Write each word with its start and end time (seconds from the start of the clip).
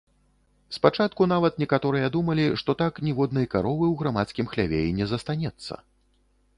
Спачатку 0.77 1.27
нават 1.33 1.53
некаторыя 1.65 2.07
думалі, 2.17 2.47
што 2.63 2.77
так 2.81 2.93
ніводнай 3.11 3.45
каровы 3.55 3.85
ў 3.93 4.03
грамадскім 4.03 4.45
хляве 4.57 4.79
і 4.89 5.01
не 5.03 5.13
застанецца. 5.15 5.73